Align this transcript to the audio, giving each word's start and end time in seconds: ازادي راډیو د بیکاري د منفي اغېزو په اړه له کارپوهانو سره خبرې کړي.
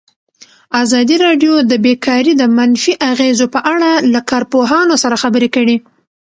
ازادي 0.83 1.15
راډیو 1.25 1.53
د 1.71 1.73
بیکاري 1.85 2.33
د 2.37 2.43
منفي 2.57 2.93
اغېزو 3.11 3.45
په 3.55 3.59
اړه 3.73 3.91
له 4.13 4.19
کارپوهانو 4.29 4.95
سره 5.03 5.15
خبرې 5.23 5.49
کړي. 5.55 5.77